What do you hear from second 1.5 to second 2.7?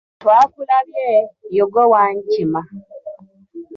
ye ggwe Wankima.